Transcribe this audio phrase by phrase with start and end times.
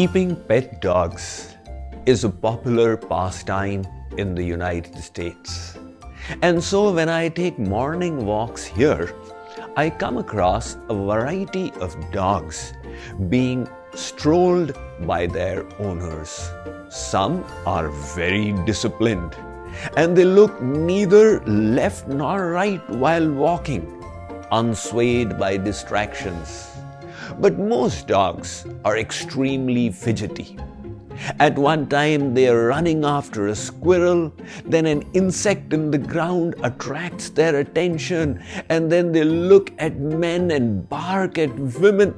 [0.00, 1.56] Keeping pet dogs
[2.06, 3.84] is a popular pastime
[4.16, 5.76] in the United States.
[6.40, 9.14] And so when I take morning walks here,
[9.76, 12.72] I come across a variety of dogs
[13.28, 14.72] being strolled
[15.02, 16.48] by their owners.
[16.88, 19.36] Some are very disciplined
[19.98, 23.84] and they look neither left nor right while walking,
[24.50, 26.79] unswayed by distractions.
[27.38, 30.58] But most dogs are extremely fidgety.
[31.38, 34.32] At one time, they are running after a squirrel,
[34.64, 40.50] then an insect in the ground attracts their attention, and then they look at men
[40.50, 42.14] and bark at women.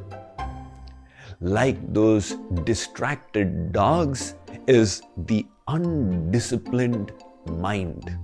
[1.41, 7.12] Like those distracted dogs, is the undisciplined
[7.47, 8.17] mind.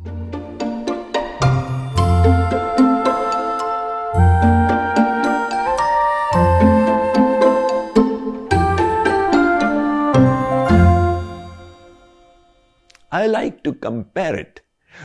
[13.28, 14.60] Like to compare it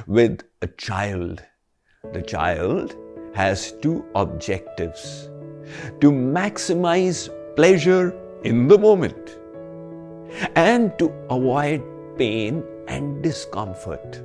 [0.07, 1.43] with a child.
[2.13, 2.95] The child
[3.35, 5.29] has two objectives
[6.01, 9.37] to maximize pleasure in the moment
[10.55, 11.83] and to avoid
[12.17, 14.21] pain and discomfort.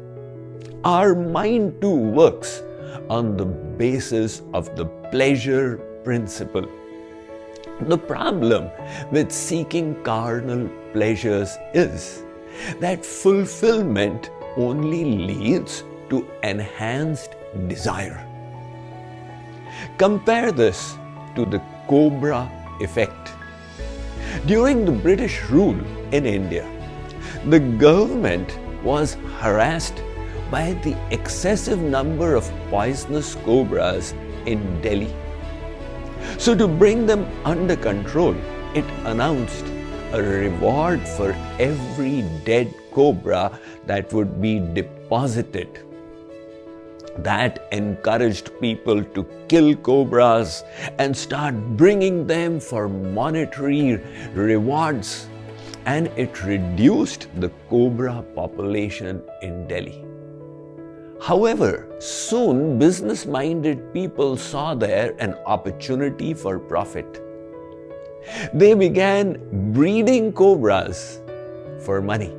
[0.84, 2.62] Our mind too works
[3.08, 6.68] on the basis of the pleasure principle.
[7.82, 8.70] The problem
[9.12, 12.24] with seeking carnal pleasures is
[12.80, 17.34] that fulfillment only leads to enhanced
[17.66, 18.24] desire.
[19.98, 20.96] Compare this
[21.34, 23.32] to the cobra effect.
[24.46, 25.78] During the British rule
[26.12, 26.66] in India,
[27.46, 30.02] the government was harassed
[30.50, 34.14] by the excessive number of poisonous cobras
[34.46, 35.14] in Delhi.
[36.38, 38.34] So, to bring them under control,
[38.74, 39.66] it announced
[40.12, 45.80] a reward for every dead cobra that would be deposited.
[47.18, 50.64] That encouraged people to kill cobras
[50.98, 54.00] and start bringing them for monetary
[54.32, 55.28] rewards,
[55.84, 60.04] and it reduced the cobra population in Delhi.
[61.20, 67.27] However, soon business minded people saw there an opportunity for profit
[68.52, 69.38] they began
[69.72, 71.20] breeding cobras
[71.80, 72.34] for money.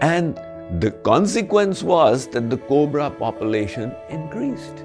[0.00, 0.36] And
[0.80, 4.84] the consequence was that the cobra population increased.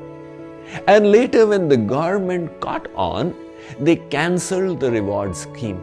[0.88, 3.36] And later, when the government caught on,
[3.80, 5.82] they cancelled the reward scheme.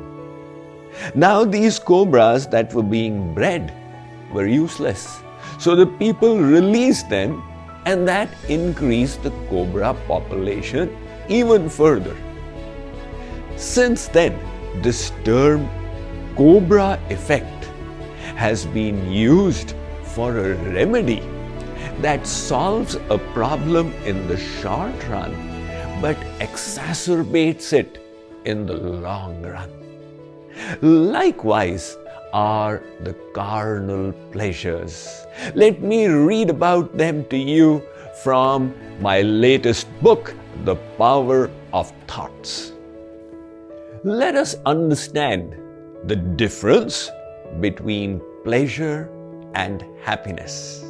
[1.14, 3.72] Now, these cobras that were being bred
[4.32, 5.20] were useless.
[5.58, 7.42] So the people released them,
[7.84, 10.96] and that increased the cobra population
[11.28, 12.16] even further.
[13.56, 14.38] Since then,
[14.82, 15.68] this term
[16.36, 17.64] cobra effect
[18.36, 19.74] has been used
[20.14, 21.20] for a remedy
[22.02, 25.32] that solves a problem in the short run
[26.02, 27.98] but exacerbates it
[28.44, 29.70] in the long run.
[30.82, 31.96] Likewise,
[32.34, 35.26] are the carnal pleasures.
[35.54, 37.82] Let me read about them to you
[38.22, 40.34] from my latest book,
[40.64, 42.75] The Power of Thoughts
[44.04, 45.56] let us understand
[46.04, 47.10] the difference
[47.60, 49.10] between pleasure
[49.54, 50.84] and happiness.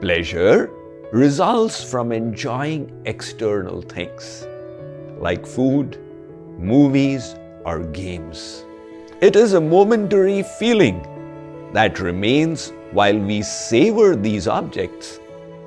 [0.00, 0.70] Pleasure
[1.12, 4.46] results from enjoying external things
[5.18, 5.98] like food,
[6.58, 8.64] movies, or games.
[9.20, 11.06] It is a momentary feeling
[11.74, 15.20] that remains while we savor these objects,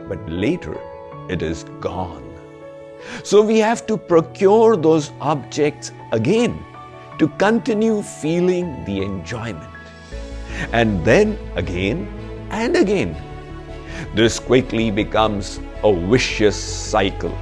[0.07, 0.77] but later
[1.29, 2.32] it is gone.
[3.23, 6.63] So we have to procure those objects again
[7.19, 9.69] to continue feeling the enjoyment.
[10.71, 12.07] And then again
[12.49, 13.15] and again.
[14.15, 17.35] This quickly becomes a vicious cycle.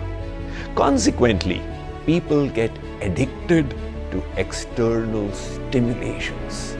[0.75, 1.61] Consequently,
[2.05, 2.71] people get
[3.01, 3.75] addicted
[4.11, 6.75] to external stimulations.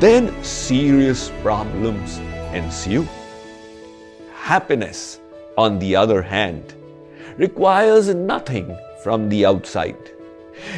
[0.00, 2.18] Then serious problems
[2.52, 3.06] ensue.
[4.34, 5.20] Happiness,
[5.56, 6.74] on the other hand,
[7.38, 10.10] requires nothing from the outside.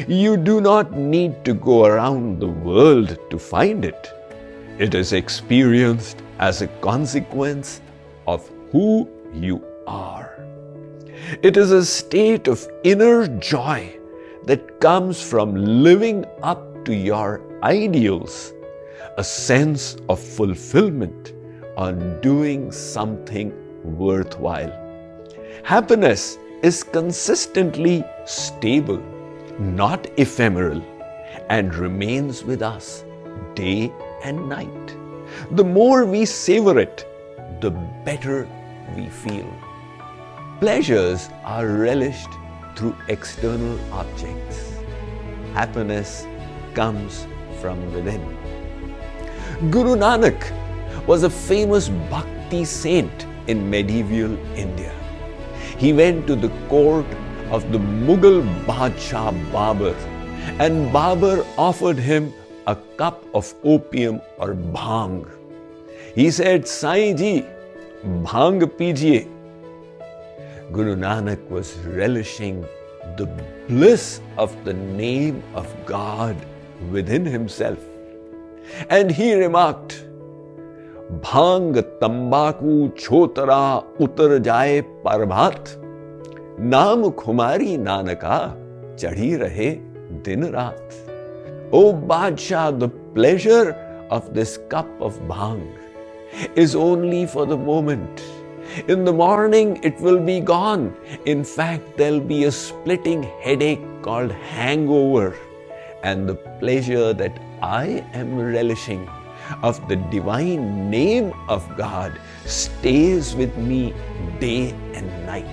[0.07, 4.11] You do not need to go around the world to find it.
[4.77, 7.81] It is experienced as a consequence
[8.27, 10.39] of who you are.
[11.41, 13.97] It is a state of inner joy
[14.45, 18.53] that comes from living up to your ideals,
[19.17, 21.33] a sense of fulfillment
[21.77, 23.53] on doing something
[23.83, 24.73] worthwhile.
[25.63, 29.01] Happiness is consistently stable,
[29.59, 30.81] not ephemeral,
[31.49, 33.03] and remains with us
[33.55, 33.91] day
[34.23, 34.95] and night.
[35.51, 37.05] The more we savor it,
[37.61, 37.71] the
[38.05, 38.47] better
[38.95, 39.51] we feel.
[40.59, 42.29] Pleasures are relished
[42.75, 44.75] through external objects.
[45.53, 46.27] Happiness
[46.75, 47.25] comes
[47.59, 48.21] from within.
[49.71, 50.39] Guru Nanak
[51.07, 55.00] was a famous bhakti saint in medieval India.
[55.81, 57.07] He went to the court
[57.49, 59.95] of the Mughal Badshah Babur
[60.59, 62.31] and Babur offered him
[62.67, 65.27] a cup of opium or bhang.
[66.13, 67.45] He said, Sai ji,
[68.03, 69.27] bhang pijiye.
[70.71, 72.63] Guru Nanak was relishing
[73.17, 73.25] the
[73.67, 76.37] bliss of the name of God
[76.91, 77.79] within himself.
[78.91, 80.05] And he remarked,
[81.11, 83.61] भाँग तंबाकू छोतरा
[84.01, 85.69] उतर जाए परभात
[86.73, 88.37] नाम खुमारी नानका
[88.99, 89.69] चढ़ी रहे
[90.25, 90.93] दिन रात
[91.73, 93.73] O Badshah, the pleasure
[94.09, 95.61] of this cup of bhang
[96.57, 98.21] is only for the moment.
[98.89, 100.93] In the morning, it will be gone.
[101.25, 105.33] In fact, there'll be a splitting headache called hangover.
[106.03, 109.07] And the pleasure that I am relishing
[109.61, 113.93] of the divine name of God stays with me
[114.39, 115.45] day and night.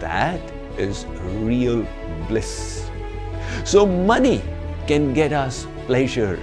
[0.00, 0.40] That
[0.78, 1.06] is
[1.42, 1.86] real
[2.28, 2.88] bliss.
[3.64, 4.42] So, money
[4.86, 6.38] can get us pleasure,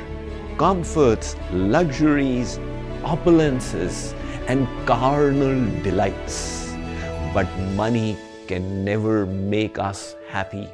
[0.58, 2.60] comforts, luxuries,
[3.04, 4.14] opulences,
[4.48, 6.74] and carnal delights.
[7.34, 8.18] But money
[8.48, 10.70] can never make us happy.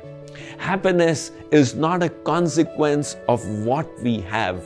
[0.57, 4.63] Happiness is not a consequence of what we have,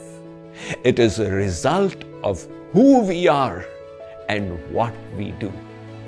[0.84, 3.66] it is a result of who we are
[4.30, 5.52] and what we do.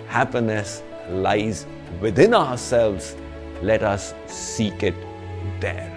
[0.07, 1.65] Happiness lies
[2.01, 3.15] within ourselves.
[3.61, 4.95] Let us seek it
[5.59, 5.94] there.